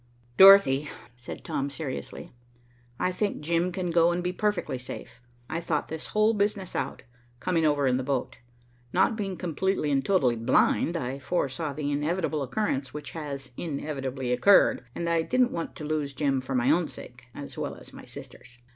[0.35, 2.31] "Dorothy," said Tom seriously,
[2.99, 5.21] "I think Jim can go and be perfectly safe.
[5.47, 7.03] I thought this whole business out,
[7.39, 8.39] coming over in the boat.
[8.91, 14.83] Not being completely and totally blind, I foresaw the inevitable occurrence which has inevitably occurred,
[14.95, 18.05] and I didn't want to lose Jim for my own sake, as well as my
[18.05, 18.57] sister's.